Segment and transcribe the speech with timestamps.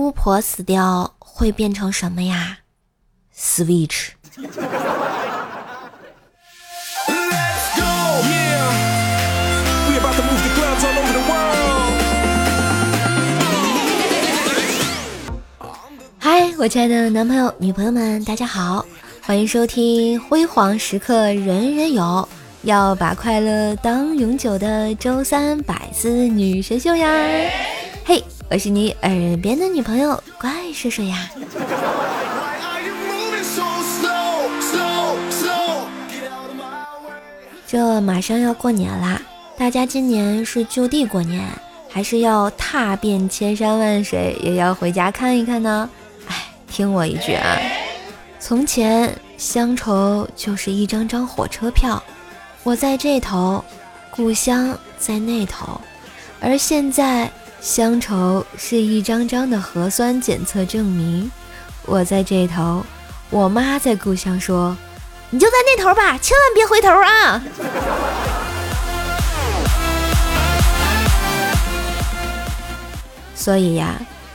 [0.00, 2.60] 巫婆死掉会变成什么呀
[3.36, 4.12] ？Switch。
[16.18, 18.82] 嗨，我亲爱的男朋友、女朋友们，大家好，
[19.20, 22.02] 欢迎收听《辉煌时刻人人有》，
[22.62, 27.06] 要把快乐当永久的周三百思女神秀呀！
[28.52, 31.30] 我是你耳边的女朋友怪叔叔呀。
[37.64, 39.22] 这马上要过年啦，
[39.56, 41.48] 大家今年是就地过年，
[41.88, 45.88] 还是要踏遍千山万水也要回家看一看呢？
[46.26, 47.56] 哎，听我一句啊，
[48.40, 52.02] 从前乡愁就是一张张火车票，
[52.64, 53.64] 我在这头，
[54.10, 55.80] 故乡在那头，
[56.40, 61.30] 而现在乡愁是一张张的核酸检测证明，
[61.84, 62.84] 我在这头，
[63.28, 64.76] 我妈在故乡说。
[65.28, 67.40] 你就在那头吧，千万别回头啊！
[73.34, 73.94] 所以呀，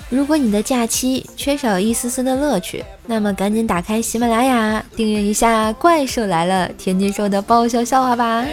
[0.10, 8.46] 如果你的假期缺少一丝丝的乐趣，那么赶紧打开喜马拉雅，订阅一下《怪兽来了》天津说的爆笑笑话吧，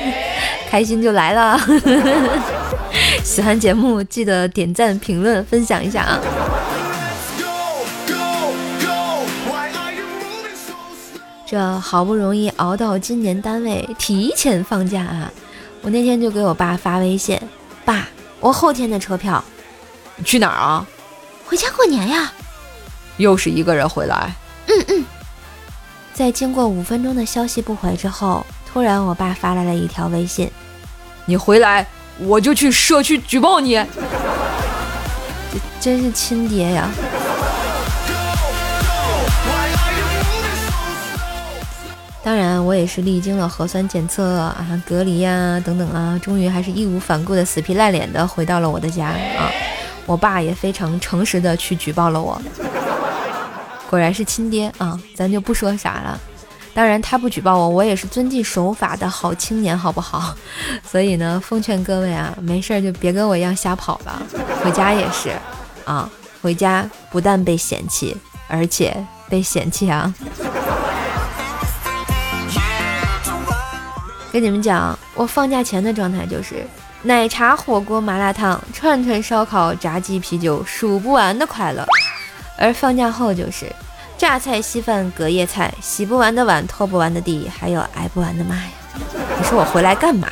[0.69, 1.61] 开心就来了。
[3.25, 6.21] 喜欢节目记得点赞、评论、分享一下啊！
[11.47, 15.33] 这好不容易熬到今年单位提前放假啊！
[15.83, 17.41] 我那天就给我爸发微信
[17.85, 18.09] ：“爸，
[18.41, 19.43] 我后天的车票，
[20.17, 20.87] 你去哪儿啊？
[21.47, 22.33] 回家过年呀。”
[23.19, 24.35] 又是一个人回来。
[24.67, 25.05] 嗯嗯。
[26.13, 30.51] 在经过五分钟的消息不回之后，突然我爸发来了一条微信
[31.25, 31.87] ：“你回来，
[32.19, 33.75] 我就去社区举报你。”
[35.53, 36.89] 这真是亲爹呀！
[42.25, 49.51] 当然，我也是历经了核酸检测啊、隔离呀等等啊，终于还是义无反顾的死皮赖脸的回到了我的家啊。
[50.07, 52.41] 我爸也非常诚实的去举报了我，
[53.91, 56.21] 果然是亲爹啊，咱就不说啥了。
[56.75, 60.35] 当然，他不举报我，我也是遵纪守法的好青年，好不好？
[60.91, 64.23] 所以呢，奉劝各位啊，没事儿就别跟我一样瞎跑了。
[64.63, 65.31] 回家也是
[65.85, 66.09] 啊，
[66.41, 68.17] 回家不但被嫌弃，
[68.49, 68.97] 而且
[69.29, 70.13] 被嫌弃啊。
[74.33, 76.67] 跟你们讲，我放假前的状态就是
[77.03, 81.85] 奶茶、火锅、麻辣烫、串串、烧烤、炸鸡、啤酒，数不完的快乐；
[82.57, 83.71] 而放假后就是
[84.23, 88.71] 榨菜、稀饭、隔夜菜，洗不完的碗、拖不完的地，还有挨不完的骂呀！
[89.37, 90.29] 你说我回来干嘛？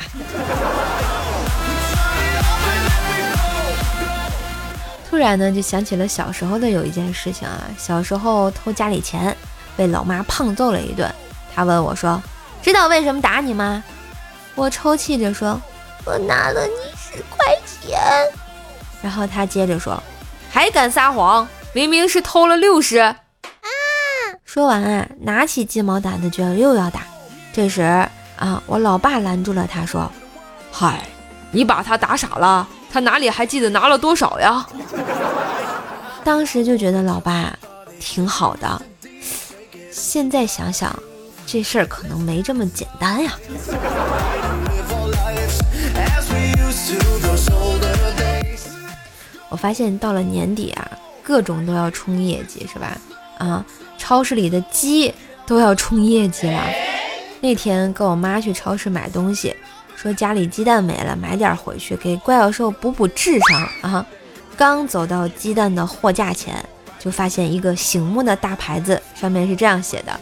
[5.09, 9.35] 突然呢，就想起了小时候的有一件事情啊，小时候偷家里钱，
[9.75, 11.13] 被老妈胖揍了一顿。
[11.53, 12.23] 她问我说。
[12.61, 13.83] 知道为什么打你吗？
[14.55, 15.59] 我抽泣着说
[16.07, 17.99] ：“我拿了你十块钱。”
[19.03, 20.01] 然后他接着说
[20.49, 21.45] ：“还敢撒谎？
[21.73, 23.13] 明明是偷了六十。”
[24.51, 24.53] 啊！
[24.53, 27.03] 说完啊，拿起鸡毛掸子就要又要打。
[27.53, 27.81] 这时
[28.35, 30.11] 啊，我老爸拦住了他，说
[30.69, 31.07] ：“嗨，
[31.51, 34.67] 你把他打傻了，他哪里还记得拿了多少呀？”
[36.25, 37.57] 当时就觉得老爸
[37.99, 38.81] 挺好的，
[39.89, 40.93] 现在想想。
[41.43, 43.33] 这事儿可能没这么简单呀！
[49.49, 50.91] 我发现到了年底啊，
[51.21, 52.97] 各种都要冲业绩，是吧？
[53.41, 53.65] 啊，
[53.97, 55.13] 超市里的鸡
[55.47, 56.61] 都要冲业绩了。
[57.39, 59.55] 那天跟我妈去超市买东西，
[59.95, 64.05] 说家里鸡蛋没了，买点回去给怪兽补补智商啊。
[64.55, 66.63] 刚走到鸡蛋的货架前，
[66.99, 70.19] 就发现一个醒目的大牌子，上面是这样写的。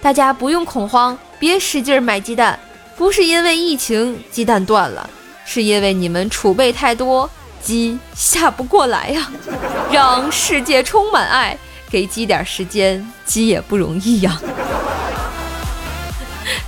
[0.00, 2.58] 大家不用恐慌，别使劲买鸡蛋，
[2.96, 5.10] 不是因为疫情鸡蛋断了，
[5.44, 7.28] 是因为你们储备太多，
[7.60, 9.30] 鸡下不过来呀。
[9.92, 11.58] 让世界充满爱，
[11.90, 14.40] 给鸡点时间，鸡也不容易呀。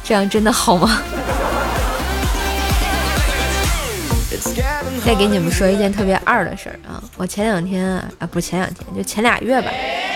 [0.02, 1.02] 这样真的好吗？
[5.04, 9.70] 再给你们说一件特别二的事儿啊，我前两天啊，啊不前两天，就前俩月吧，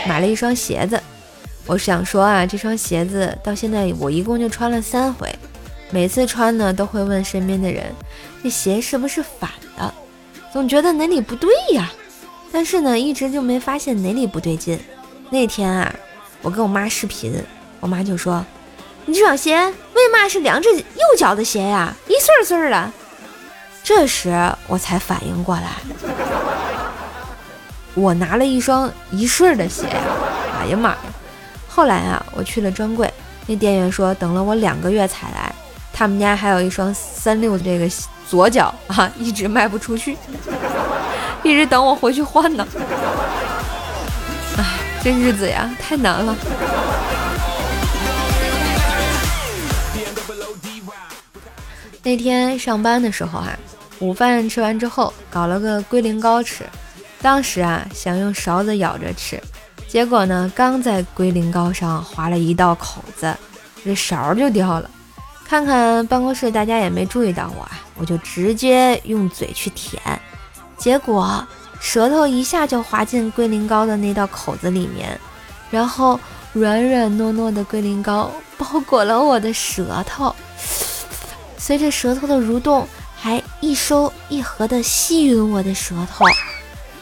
[0.06, 1.00] 买了一双鞋子。
[1.66, 5.28] 我想说啊，这双鞋子到现在我一共就穿了三回，
[5.90, 7.84] 每次穿呢都会问身边的人，
[8.42, 9.94] 这鞋是不是反的？
[10.52, 11.90] 总觉得哪里不对呀，
[12.52, 14.78] 但是呢一直就没发现哪里不对劲。
[15.30, 15.92] 那天啊，
[16.42, 17.34] 我跟我妈视频，
[17.80, 18.44] 我妈就说
[19.06, 19.56] ：“你这双鞋
[19.94, 21.92] 为嘛是两只右脚的鞋呀？
[22.06, 22.90] 一岁岁的。”
[23.82, 24.32] 这时
[24.66, 25.72] 我才反应过来，
[27.94, 30.00] 我拿了一双一顺的鞋呀！
[30.60, 30.98] 哎呀妈呀！
[31.68, 33.12] 后来啊，我去了专柜，
[33.46, 35.54] 那店员说等了我两个月才来，
[35.92, 37.86] 他们家还有一双三六的这个
[38.26, 40.16] 左脚啊，一直卖不出去，
[41.42, 42.66] 一直等我回去换呢。
[45.04, 46.34] 这日子呀，太难了。
[52.02, 53.54] 那天上班的时候啊，
[53.98, 56.64] 午饭吃完之后，搞了个龟苓膏吃。
[57.20, 59.38] 当时啊，想用勺子舀着吃，
[59.86, 63.36] 结果呢，刚在龟苓膏上划了一道口子，
[63.84, 64.90] 这勺就掉了。
[65.46, 70.00] 看看办公室大家也没注意到我，啊，我就直接用嘴去舔，
[70.78, 71.46] 结果
[71.84, 75.20] 舌头一下就滑进龟苓膏的那道口子里面，
[75.70, 76.18] 然后
[76.54, 80.34] 软软糯糯的龟苓膏包裹了我的舌头。
[81.58, 86.24] 随着舌头的蠕动，还一收一合的吸吮我的舌头，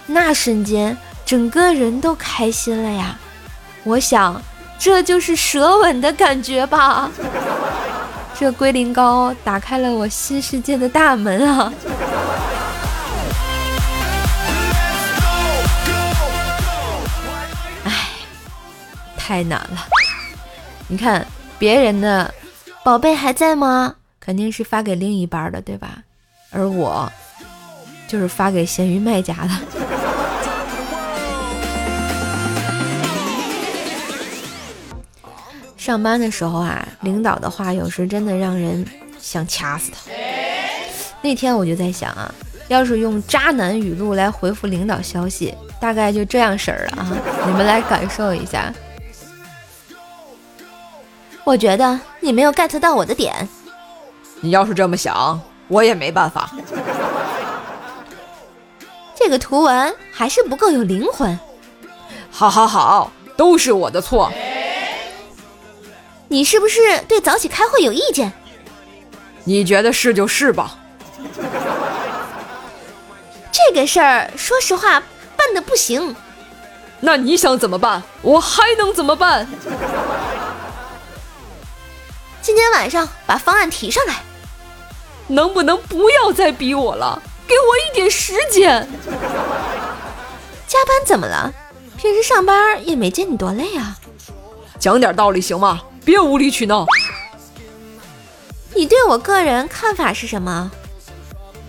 [0.05, 3.17] 那瞬间整个人都开心了呀！
[3.85, 4.43] 我想，
[4.81, 7.08] 这就是舌吻的感觉吧。
[8.37, 11.73] 这龟苓膏打开了我新世界的大门啊！
[19.24, 19.86] 太难了。
[20.88, 21.24] 你看
[21.60, 22.34] 别人的
[22.82, 23.94] 宝贝还在吗？
[24.19, 26.02] 肯定是发给另一半的，对吧？
[26.50, 27.10] 而我
[28.08, 29.50] 就是发给咸鱼卖家的。
[35.76, 38.84] 上班的时候啊，领导的话有时真的让人
[39.20, 39.98] 想掐死他。
[41.22, 42.34] 那天我就在想啊，
[42.66, 47.16] 要是用渣男语录来回复领导消息，大概就这样式儿了啊！
[47.46, 48.72] 你们来感受一下。
[51.44, 53.48] 我觉得你没有 get 到我的点。
[54.40, 56.50] 你要是这么想，我也没办法。
[59.14, 61.38] 这个图文还是不够有灵魂。
[62.30, 64.32] 好，好，好，都是我的错。
[66.28, 68.32] 你是不是对早起开会有意见？
[69.44, 70.78] 你觉得是就是吧。
[73.52, 75.02] 这个事儿，说实话，
[75.36, 76.16] 办的不行。
[77.00, 78.02] 那你想怎么办？
[78.22, 79.46] 我还能怎么办？
[82.42, 84.16] 今天晚上把方案提上来。
[85.28, 87.22] 能不能不要再逼我了？
[87.46, 88.86] 给我一点时间。
[90.66, 91.52] 加班怎么了？
[91.96, 93.96] 平时上班也没见你多累啊。
[94.78, 95.80] 讲点道理行吗？
[96.04, 96.84] 别无理取闹。
[98.74, 100.70] 你对我个人看法是什么？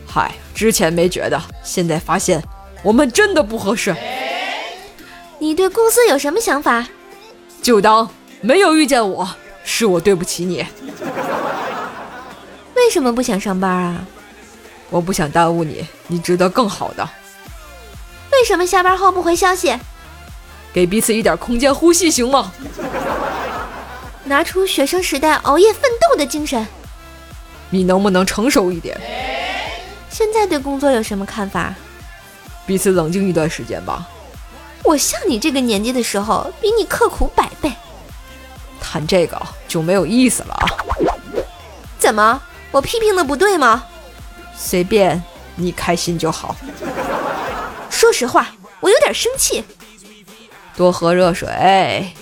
[0.08, 2.44] 嗨，之前没觉得，现在发现
[2.82, 3.96] 我们真的不合适。
[5.38, 6.88] 你对公司有什么想法？
[7.62, 8.10] 就当
[8.42, 9.30] 没有遇见我，
[9.64, 10.66] 是我对不起你。
[12.76, 14.06] 为什么不想上班啊？
[14.90, 17.10] 我不想耽误你，你值得更好的。
[18.32, 19.76] 为什么下班后不回消息？
[20.74, 22.52] 给彼此一点空间呼吸，行吗？
[24.26, 26.66] 拿出学生时代熬夜奋斗的精神。
[27.70, 29.00] 你能不能成熟一点？
[30.10, 31.74] 现在对工作有什么看法？
[32.66, 34.08] 彼此冷静一段时间吧。
[34.84, 37.72] 我像你这个年纪的时候，比你刻苦百倍。
[38.84, 40.68] 谈这个就没有意思了啊？
[41.98, 42.42] 怎么？
[42.70, 43.86] 我批评的不对吗？
[44.56, 45.24] 随便，
[45.56, 46.56] 你开心就好。
[47.90, 48.50] 说实话，
[48.82, 49.64] 我有点生气。
[50.76, 52.14] 多喝热水。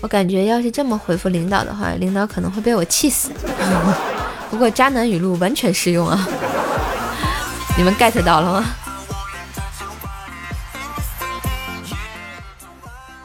[0.00, 3.30] 我感觉要是这么回复领导的话，领导可能会被我气死。
[4.50, 6.28] 不过渣男语录完全适用啊！
[7.76, 8.64] 你们 get 到了吗？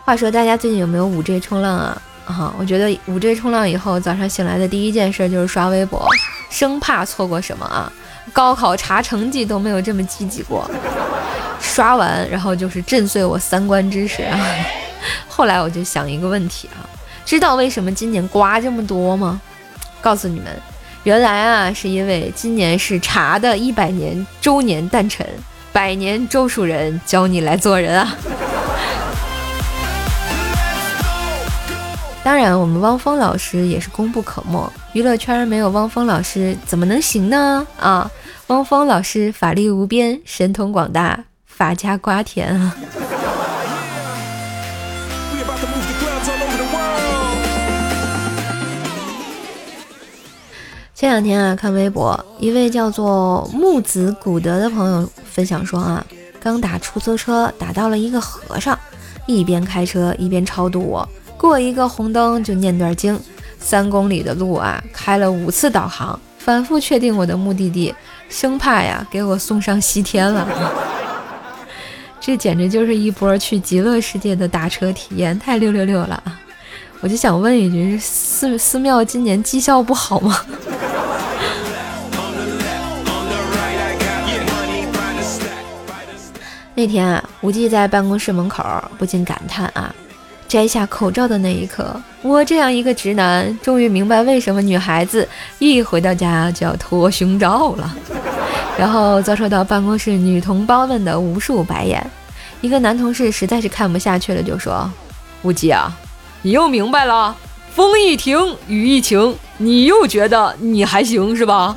[0.07, 2.01] 话说大家最近有没有五 G 冲浪啊？
[2.23, 6.07] 啊，我觉得五 G 冲浪以后，早上醒来的第一件事就是刷微博，
[6.49, 7.91] 生怕错过什么啊。
[8.31, 10.65] 高考查成绩都没有这么积极过，
[11.59, 14.39] 刷完然后就是震碎我三观知识啊。
[15.27, 16.87] 后来我就想一个问题啊，
[17.25, 19.41] 知道为什么今年瓜这么多吗？
[19.99, 20.45] 告诉你们，
[21.03, 25.27] 原来啊是因为今年是茶的一百年周年诞辰，
[25.73, 28.15] 百年周树人教你来做人啊。
[32.27, 34.69] 当然，我们汪峰老师也是功不可没。
[34.91, 37.65] 娱乐圈没有汪峰老师怎么能行呢？
[37.79, 38.11] 啊，
[38.47, 42.75] 汪峰老师法力无边，神通广大，法家瓜田啊！
[50.93, 56.05] 前两天啊，看微博，一位叫做木子古德的朋友分享说啊，
[56.41, 58.77] 刚打出租车打到了一个和尚，
[59.27, 61.07] 一边开车一边超度我。
[61.37, 63.19] 过一个红灯就念段经，
[63.59, 67.93] 三公里的路啊，开了五次导航，反复确定我的目的地，
[68.27, 70.47] 生怕呀给我送上西天了。
[72.19, 76.39] 这简直就是一波去极乐世界的打车体验，太六六六了啊！
[76.99, 80.41] 我就想问一句，寺寺庙今年绩效不好吗？
[86.73, 88.63] 那天啊，无忌在办公室门口
[88.97, 89.95] 不禁感叹啊：
[90.47, 95.27] 摘下口罩的那一刻，我这样一个直男，终于明白为什么女孩子
[95.59, 97.95] 一回到家就要脱胸罩了。
[98.79, 102.05] 然后遭受到办公室女同胞们的无数白眼，
[102.61, 104.89] 一个男同事实在是看不下去了，就说
[105.41, 105.91] ：“无忌啊，
[106.43, 107.35] 你又明白了，
[107.73, 111.75] 风一停，雨一晴，你又觉得你还行是吧？”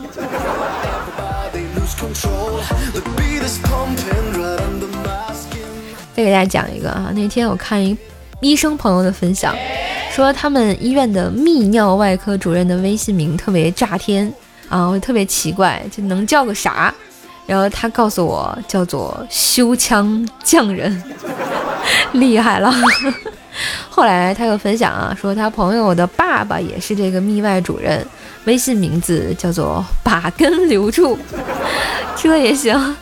[6.15, 7.97] 再给大家讲一个啊，那天我看一
[8.41, 9.55] 医生朋友的分享，
[10.11, 14.33] 说他们医院的泌尿外科主任的微信名特别炸天
[14.69, 16.93] 啊，我特别奇怪，这能叫个啥？
[17.47, 21.03] 然后他告诉我叫做修枪匠人，
[22.13, 22.73] 厉害了。
[23.91, 28.07] 后来他又分享啊，说他朋友的爸爸也是这个泌外主任，
[28.45, 31.19] 微信名字叫做把根留住，
[32.17, 32.97] 这也行。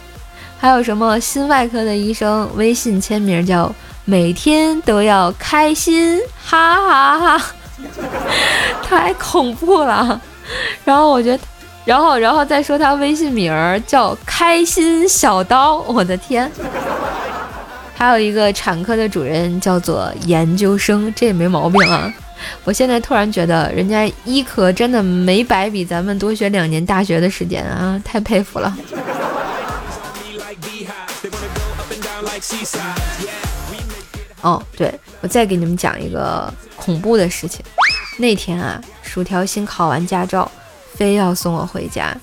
[0.60, 3.72] 还有什么心外科的医生微信签名叫
[4.10, 7.46] 每天都要开心，哈哈哈，
[8.82, 10.18] 太恐怖了。
[10.82, 11.44] 然后我觉得，
[11.84, 13.52] 然后然后再说他微信名
[13.86, 16.50] 叫开心小刀，我的天。
[17.94, 22.10] 还有一个产科的主任叫做研究生，这也没毛病啊。
[22.64, 28.74] 我现在突然觉得人家医科真的没白比咱们多学两年大学的时间啊，太佩服了。
[34.40, 37.64] 哦，对，我再给你们讲一个恐怖的事情。
[38.18, 40.50] 那天啊，薯条新考完驾照，
[40.94, 42.16] 非要送我回家。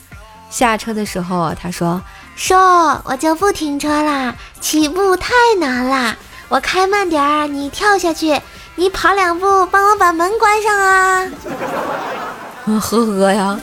[0.50, 2.02] 下车的时候，他说
[2.36, 2.54] ：“叔
[3.04, 6.16] 我就不停车啦，起步太难啦，
[6.48, 8.40] 我开慢点儿，你跳下去，
[8.76, 11.28] 你跑两步，帮我把门关上啊。”
[12.66, 13.60] 嗯，呵呵呀。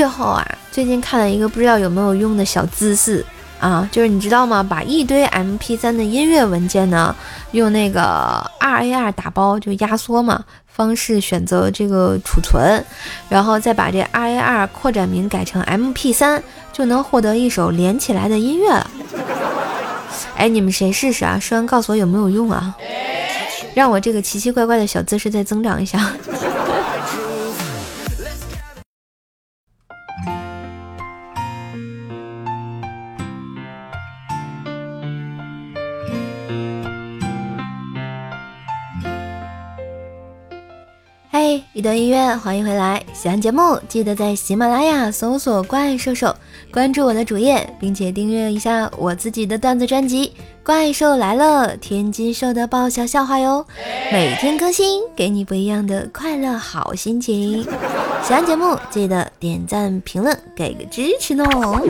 [0.00, 0.42] 最后啊，
[0.72, 3.22] 最近看了一个不知道有没有用的小姿势
[3.58, 4.62] 啊，就是你知道吗？
[4.66, 7.14] 把一堆 MP3 的音乐文件呢，
[7.52, 12.82] 用那个 RAR 打包，就压缩嘛方式选择这个储存，
[13.28, 16.40] 然后再把这 RAR 扩展名改成 MP3，
[16.72, 18.90] 就能获得一首连起来的音乐了。
[20.34, 21.38] 哎，你们谁试试啊？
[21.38, 22.74] 试完告诉我有没有用啊？
[23.74, 26.10] 让我这个奇奇怪怪的小姿势再增长一下。
[41.80, 43.02] 一段音乐，欢迎回来！
[43.14, 46.36] 喜欢节目记得在喜马拉雅搜索“怪兽兽”，
[46.70, 50.26] 关注我的主页，并且订阅一下我自己的段子专辑
[50.62, 53.64] 《怪兽来了》，天津兽的爆笑笑话哟，
[54.12, 57.62] 每天更新，给你不一样的快乐好心情。
[58.22, 61.80] 喜欢节目记得点赞、评论，给个支持哦。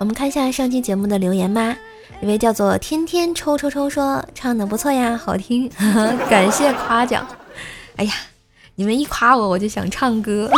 [0.00, 1.76] 我们看一下上期节目的留言吧。
[2.20, 5.70] 一位叫做天天抽抽抽说唱的不错呀，好听，
[6.28, 7.24] 感谢夸奖。
[7.96, 8.12] 哎呀，
[8.74, 10.50] 你们一夸我，我就想唱歌。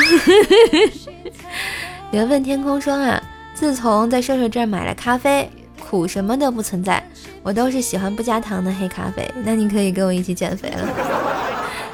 [2.13, 3.23] 缘分天空说啊，
[3.55, 7.07] 自从在瘦瘦这儿买了咖啡，苦什么都不存在，
[7.43, 9.31] 我都是喜欢不加糖的黑咖啡。
[9.45, 10.89] 那你可以跟我一起减肥了。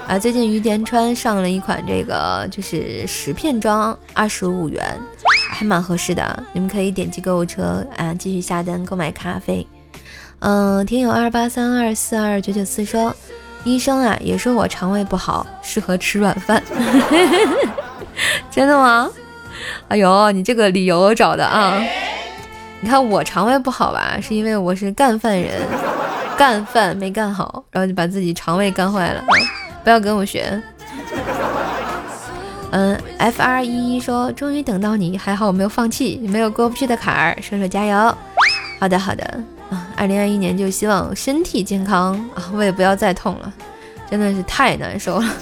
[0.06, 4.96] 啊，最近于田川上了一款这个就是十片装，二十五元。
[5.56, 9.66] 还蛮合适的，你们可以点击购物车啊，继续下单购买咖啡。
[10.40, 13.14] 嗯，听友二八三二四二九九四说，
[13.64, 16.62] 医生啊也说我肠胃不好，适合吃软饭。
[18.50, 19.08] 真的吗？
[19.88, 21.82] 哎呦，你这个理由找的啊！
[22.80, 25.62] 你看我肠胃不好吧，是因为我是干饭人，
[26.36, 29.24] 干饭没干好，然后就把自己肠胃干坏了。
[29.82, 30.62] 不要跟我学。
[32.72, 38.14] 嗯，F R 一一说，终于等到你，还好我没有放弃，没有过不去的坎儿，射手加油。
[38.78, 39.24] 好的好的
[39.70, 43.52] 啊，二零二一年就希望身体健康啊，我也不要再痛了，
[44.10, 45.34] 真的是太难受了。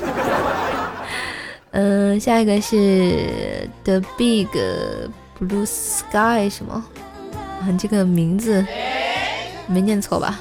[1.73, 4.47] 嗯，下一个是 The Big
[5.41, 6.85] Blue Sky 什么？
[7.61, 8.65] 啊，这个名字
[9.67, 10.39] 没念错吧？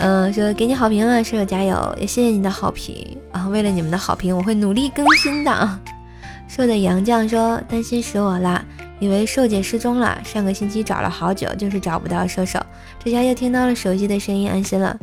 [0.00, 3.46] 嗯，说给你好评了，射手加油，也谢谢你的好评啊！
[3.48, 5.78] 为了你们的好评，我会努力更新的啊！
[6.48, 8.64] 瘦的杨绛说担心死我啦，
[8.98, 12.58] 以为瘦姐失踪了，上个星期找了好久，就是找不到瘦瘦，
[13.04, 14.96] 这下又听到了手机的声音，安心了。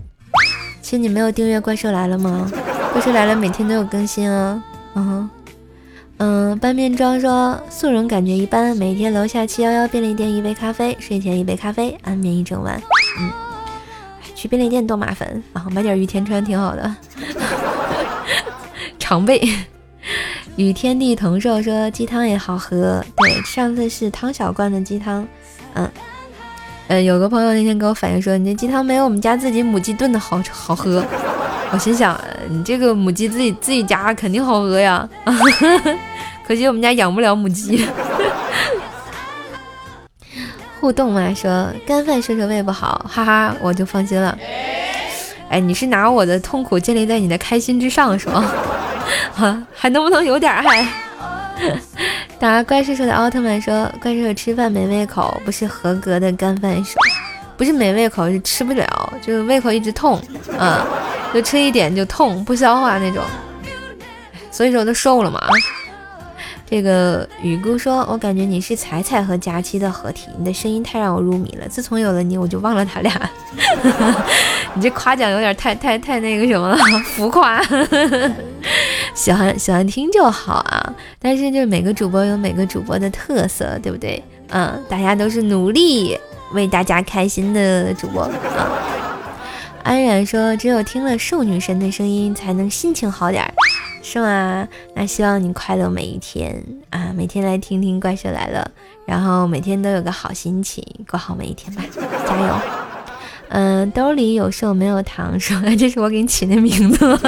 [0.81, 2.49] 亲，你没有订阅《怪兽来了》吗？
[2.91, 4.61] 《怪兽来了》每天都有更新哦。
[4.95, 5.29] 嗯哼
[6.17, 12.81] 嗯，半面妆说素容感觉一般，每天楼下七幺幺便利店一杯咖啡，睡前一杯咖啡，安眠一整晚。
[13.19, 13.31] 嗯，
[14.47, 16.95] 便利店多麻烦啊，买点雨天穿挺好的。
[18.97, 19.41] 常备。
[20.55, 25.27] 与天地同寿说鸡汤也好喝，对，上次是汤小罐的鸡汤，
[25.75, 25.87] 嗯，
[26.87, 31.05] 呃，有个朋友那天给我反映说，你这鸡汤没有我们家自己母鸡炖的好好喝。
[31.71, 35.07] 我心想，你这个母鸡自己自己家肯定好喝呀，
[36.47, 37.87] 可惜我们家养不了母鸡。
[40.87, 44.37] 互动嘛，说干饭说说胃不好， 哈哈，我就放心了。
[45.49, 48.49] 哎，你是拿我的痛苦建立在你的开心之上是吗？
[49.35, 50.87] 哈，还能不能有点爱？
[52.39, 56.97] 打怪兽兽的奥特曼说：“怪兽吃饭没胃口，不是合格的干饭手，
[57.57, 60.17] 不是没胃口，是吃不了，就是胃口一直痛，
[60.57, 60.87] 啊，
[61.33, 63.21] 就吃一点就痛，不消化那种。
[64.51, 65.45] 所以说都瘦了嘛。”
[66.69, 71.65] 这个雨姑说：“我感觉你是彩彩和佳期的合体，你的声音太让我入迷了。
[71.69, 73.29] 自从有了你，我就忘了他俩。
[74.75, 77.63] 你这夸奖有点太太太那个什么了，浮夸。
[79.13, 84.21] 喜欢喜欢听就好啊，但是就是每个主播有每个主播的特色，对不对？
[84.49, 86.19] 嗯，大家都是努力
[86.51, 88.31] 为大家开心的主播啊。”
[89.83, 93.53] 安然说：“只有听了瘦女神的声音，才能心情好点儿。”
[94.09, 94.65] 是吗？
[94.95, 97.11] 那希望你快乐每一天啊！
[97.13, 98.71] 每天来听听怪兽来了，
[99.05, 101.83] 然后每天都有个好心情，过好每一天吧，
[102.25, 102.55] 加油！
[103.49, 107.19] 嗯，兜里有瘦没有糖，说这是我给你起的名字。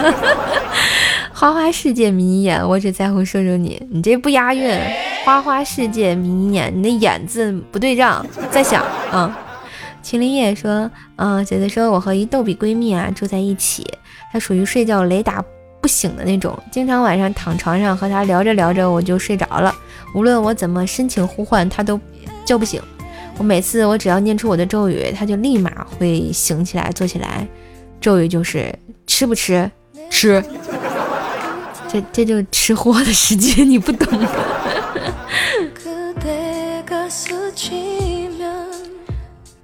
[1.35, 4.79] 花花世界迷你眼，我只在乎瘦瘦你，你这不押韵。
[5.25, 8.81] 花花世界迷你眼，你的眼字不对账，再想
[9.11, 9.37] 啊。
[10.01, 13.85] 麒麟叶说，嗯，姐姐说我和一逗比闺蜜啊住在一起，
[14.31, 15.43] 她属于睡觉雷达。
[15.81, 19.73] 不醒的那种，经常晚上躺床上和他聊着聊着我就睡着了，
[20.13, 21.99] 无论我怎么深情呼唤，他都
[22.45, 22.81] 叫不醒。
[23.37, 27.47] 我每次我只要念出我的咒语，他就立马会醒起来坐起来。
[28.01, 28.73] 咒语就是
[29.07, 29.69] 吃不吃？
[30.09, 30.43] 吃。
[31.87, 34.07] 这这就吃货的世界，你不懂。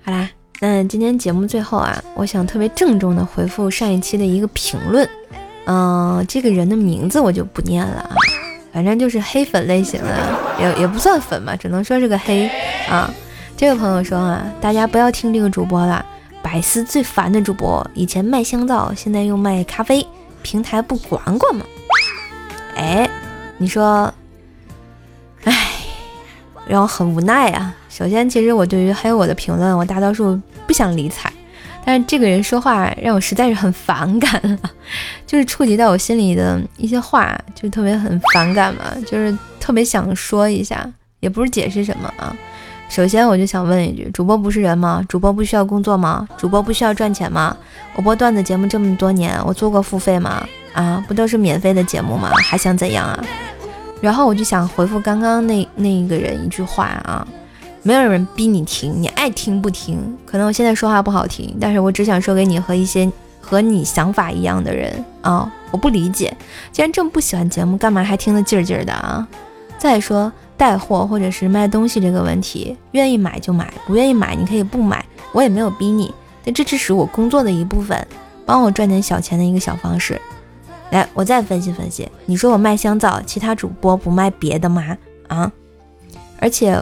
[0.04, 5.08] 好啦，那今天节目最后啊，我想特别郑重的回复上一期的一个评论。
[5.66, 8.16] 嗯，这个人的名字我就不念了啊，
[8.72, 10.16] 反正就是黑粉类型的，
[10.60, 12.50] 也也不算粉吧，只能说是个黑
[12.90, 13.12] 啊。
[13.58, 16.06] 这个朋友说啊，大家不要听这个主播了，
[16.42, 20.06] 百思最烦的主播，以前卖香皂，现在又卖咖啡，
[20.42, 21.66] 平台不管管吗？
[22.76, 23.10] 哎，
[23.58, 24.14] 你说，
[25.46, 25.54] 哎，
[26.68, 27.74] 让我很无奈啊。
[27.90, 31.32] 首先，其实我对于黑我的评论，我大多数不想理睬。
[31.86, 34.60] 但是这个人说话让我实在是很反感，
[35.28, 40.86] 就是触及到我心里的一些话，就特别很反感嘛，就是特别想说一下，
[41.20, 42.36] 也不是解释什么啊。
[42.90, 45.04] 首先我就想问一句：主播不是人吗？
[45.08, 46.28] 主播不需要工作吗？
[46.38, 47.56] 主播不需要赚钱吗？
[47.96, 50.44] 我播段子节目这么多年，我做过付费吗？
[50.74, 52.32] 啊，不都是免费的节目吗？
[52.44, 53.24] 还想怎样啊？
[54.02, 57.28] 然后我就想回复刚刚那那一个人一句话啊。
[57.88, 60.18] 没有人逼你听，你爱听不听。
[60.26, 63.08] 可能我现在说话不好听，但是我只想说给你和一些
[63.40, 66.36] 和你想法一样的人啊，我不理解，
[66.72, 69.28] 既然这么不喜欢节目，干嘛还听得劲儿劲儿的啊？
[69.78, 76.12] 再说带货或者是卖东西这个问题，愿意买就买，不愿意买你可以不买，我也没有逼你，
[76.44, 78.08] 但这只是我工作的一部分，
[78.48, 80.20] 帮我赚点小钱的一个小方式。
[80.90, 84.98] 来，我再分析分析，你说我卖香皂，其他主播不卖别的吗？
[85.28, 85.52] 啊？
[86.40, 86.76] 而且。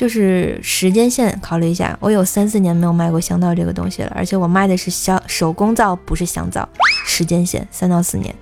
[0.00, 6.66] 就是时间线考虑一下，我有三四年没有卖过香皂这个东西了，而且我卖的是香手工皂，不是香皂。
[7.04, 8.34] 时间线三到四年。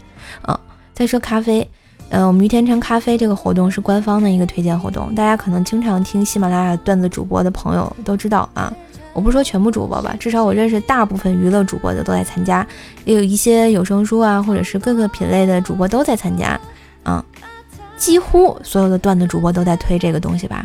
[0.46, 0.56] 嗯，
[0.94, 1.68] 再说咖啡，
[2.10, 8.72] 嗯，我们于天成咖啡这个活动是官方的一个推荐活动，大家可能经常听喜马拉雅段子主播的朋友都知道啊。
[9.12, 12.64] 我不说全部主播吧，至少我认识大部分娱乐主播的都在参加，
[13.04, 16.56] 也有一些有声书啊，或者是各个品类的主播都在参加。
[17.02, 17.24] 啊，
[17.96, 20.64] 几乎所有的段子主播都在推这个东西吧。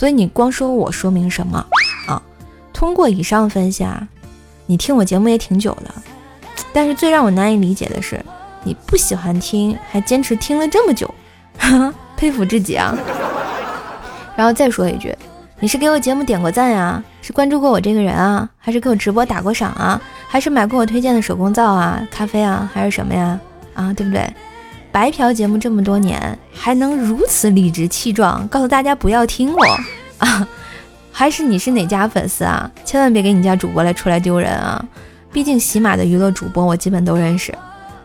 [0.00, 1.62] 所以你光说我说明什么
[2.08, 2.22] 啊？
[2.72, 4.08] 通过以上分析啊，
[4.64, 5.94] 你听我节目也挺久了，
[6.72, 8.18] 但是最让我难以理解的是，
[8.64, 11.14] 你不喜欢听还坚持听了这么久，
[12.16, 12.96] 佩服至极啊！
[14.34, 15.14] 然后再说一句，
[15.58, 17.04] 你是给我节目点过赞呀？
[17.20, 18.48] 是关注过我这个人啊？
[18.56, 20.00] 还是给我直播打过赏啊？
[20.26, 22.70] 还是买过我推荐的手工皂啊、咖啡啊？
[22.72, 23.38] 还是什么呀？
[23.74, 24.26] 啊，对不对？
[24.92, 29.64] 白嫖节目这么多年，还能如此理直气壮告诉大家不要听我
[30.18, 30.46] 啊，
[31.12, 32.70] 还是你是哪家粉丝啊？
[32.84, 34.84] 千万别给你家主播来出来丢人啊！
[35.32, 37.54] 毕竟喜马的娱乐主播我基本都认识。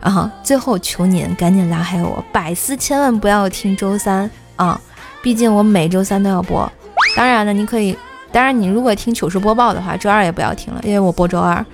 [0.00, 4.80] 啊，最后求您赶紧拉黑我，百思千万不要听周三啊！
[5.20, 6.70] 毕竟我每周三都要播。
[7.16, 7.98] 当然了，你可以，
[8.30, 11.66] 当然你如果听糗事播报的话，周二也不要听了，因为我播周二。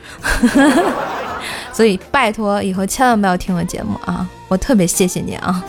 [1.72, 4.28] 所以拜托以后千万不要听我节目啊！
[4.48, 5.64] 我特别谢谢你啊！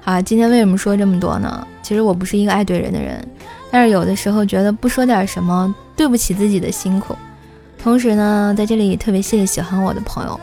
[0.00, 1.66] 好，今天为什么说这么多呢？
[1.82, 3.26] 其实我不是一个爱怼人的人，
[3.70, 7.16] 但是有的时候觉得不说点什么对不起自己的辛苦。
[7.78, 10.38] 同时呢，在这里也特别谢谢喜欢我的朋友。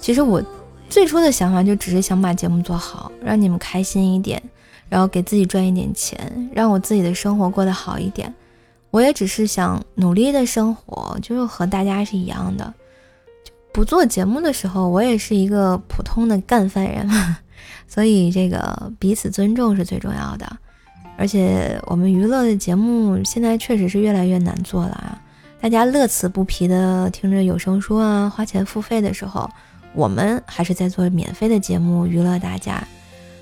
[0.00, 0.42] 其实我
[0.88, 4.40] 最初的想法就只是想把节目做好，让你们开心一点，
[4.88, 8.32] 然后给自己赚一点钱，让我自己的生活过得好一点。
[8.92, 12.72] 我也只是想努力的生活，就是和大家是一样的。
[13.72, 17.08] 不做节目的时候，我也是一个普通的干饭人。
[17.88, 20.46] 所以，这个彼此尊重是最重要的。
[21.16, 25.20] 而且，我们娱乐的节目现在确实是越来越难做了啊！
[25.60, 29.48] 大家乐此不疲的听着有声书啊，花钱付费的时候，
[29.94, 32.82] 我们还是在做免费的节目娱乐大家。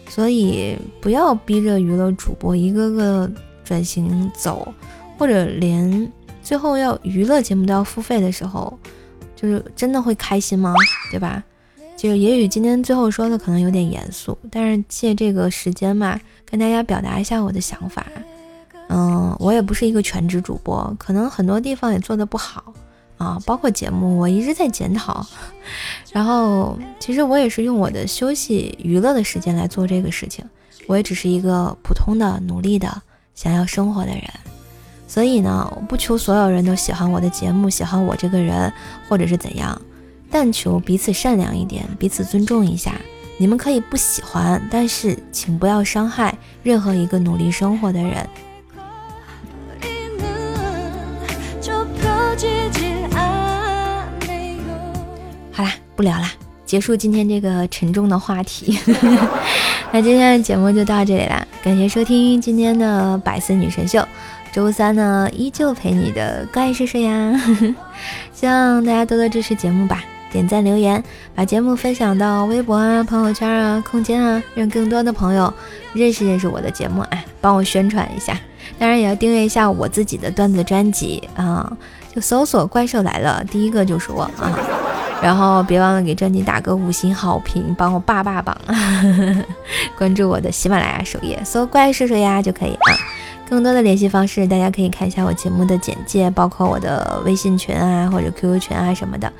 [0.09, 3.31] 所以，不要逼着娱乐主播一个个
[3.65, 4.73] 转型走，
[5.21, 6.11] 或者连
[6.43, 8.73] 最后要娱乐节目都要付费的时候，
[9.37, 10.75] 就是真的会开心吗？
[11.11, 11.45] 对吧？
[11.95, 18.07] 就也许今天最后说的可能有点严肃，但是借这个时间嘛，跟大家表达一下我的想法。
[18.89, 22.73] 嗯，我也不是一个全职主播，可能很多地方也做的不好
[23.19, 25.27] 啊，包括节目我一直在检讨。
[26.15, 30.43] 然后其实我也是用我的休息娱乐的时间来做这个事情，
[30.87, 33.03] 我也只是一个普通的努力的
[33.35, 34.23] 想要生活的人。
[35.11, 38.73] 所以呢，我不求所有人都喜欢我的节目，喜欢我这个人，
[39.09, 39.77] 或者是怎样。
[40.31, 42.93] 但求彼此善良一点，彼此尊重一下。
[43.37, 48.25] 你们可以不喜欢，但是请不要伤害任何一个努力生活的人。
[55.51, 56.31] 好啦，不聊啦，
[56.65, 58.79] 结束今天这个沉重的话题。
[59.91, 64.07] 那今天的节目就到这里啦，感谢收听今天的百思女神秀。
[64.53, 67.41] 周三呢，依旧陪你的怪叔叔呀，
[68.35, 70.03] 希望大家多多支持节目吧。
[70.33, 71.03] 点赞留言，
[71.35, 75.53] 把节目分享到微博啊、朋友圈啊、空间啊，让更多的朋友
[75.93, 78.39] 认识认识我的节目啊，帮我宣传一下。
[78.79, 81.77] 当然也要订阅一下我自己的段子专辑啊，
[82.15, 84.57] 就搜索“怪兽来了”，第一个就是我啊。
[85.21, 88.57] 然后别忘了给专辑打个五星好评，帮我霸霸榜。
[89.99, 92.95] 关注我的喜马拉雅首页，搜“怪兽兽呀”就可以啊。
[93.51, 99.31] 更多的联系方式，大家可以看一下我节目的简介，包括我的微信群啊，或者 QQ 群啊什么的，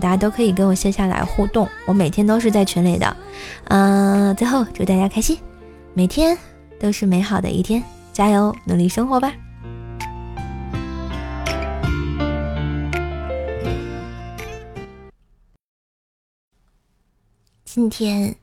[0.00, 1.68] 大家都可以跟我线下来互动。
[1.86, 3.14] 我每天都是在群里的。
[3.64, 5.38] 嗯，最后祝大家开心，
[5.92, 6.34] 每天
[6.80, 9.34] 都是美好的一天，加油，努力生活吧。
[17.66, 18.34] 今天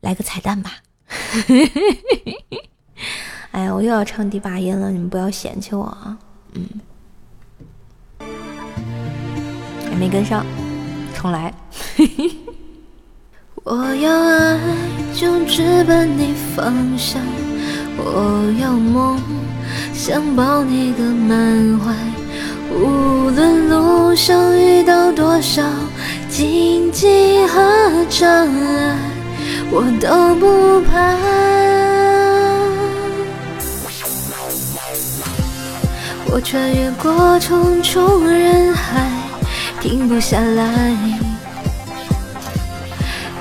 [0.00, 0.72] 来个彩蛋吧。
[1.06, 2.61] 嘿嘿嘿嘿
[3.52, 6.16] 哎呀，我又要唱第八音了，你们不要嫌弃我啊！
[6.54, 6.66] 嗯，
[9.90, 10.44] 还没跟上，
[11.14, 11.52] 重来。
[13.64, 14.58] 我要爱
[15.14, 17.20] 就直奔你方向，
[17.98, 19.20] 我要梦
[19.92, 21.94] 想抱你个满怀，
[22.74, 25.62] 无论路上遇到多少
[26.30, 27.60] 荆棘和
[28.08, 28.98] 障碍，
[29.70, 31.71] 我都不怕。
[36.34, 39.06] 我穿越过重重人海，
[39.82, 40.96] 停不下来。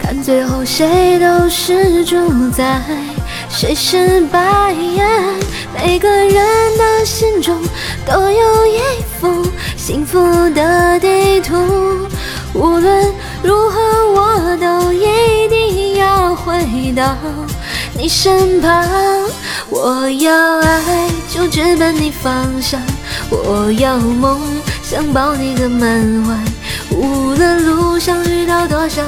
[0.02, 2.82] 看最后谁都是主宰，
[3.48, 4.76] 谁失败。
[5.74, 6.34] 每个人
[6.78, 7.58] 的心中
[8.06, 8.80] 都有一
[9.22, 11.56] 幅幸福的地图，
[12.54, 13.10] 无论
[13.42, 13.80] 如何
[14.12, 17.16] 我都一定要回到
[17.98, 18.88] 你身旁。
[19.70, 22.80] 我要爱，就直奔你方向；
[23.30, 24.40] 我要梦
[24.84, 25.90] 想抱你个满
[26.26, 26.96] 怀。
[26.96, 29.02] 无论路上遇到多少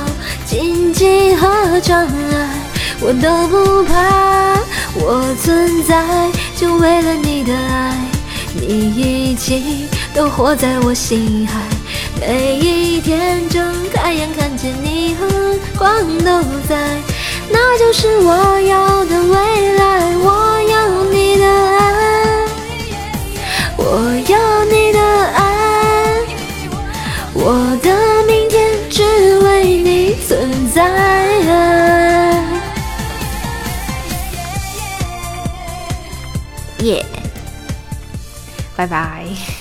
[0.46, 2.50] 荆棘和障碍，
[3.02, 4.60] 我都不怕。
[4.96, 7.98] 我存在，就为了你的爱，
[8.56, 11.60] 你一起都活在我心海。
[12.22, 15.28] 每一天睁开眼看见你和
[15.78, 16.98] 光都在。
[17.54, 21.82] 那就是我要的未来我要你的爱
[23.78, 23.84] 我
[24.28, 25.00] 要你的
[25.36, 25.42] 爱
[27.36, 29.04] 我的明天只
[29.40, 31.14] 为你存在。
[36.80, 37.06] 耶
[38.76, 39.53] 拜拜。